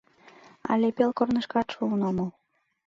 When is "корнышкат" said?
1.17-1.67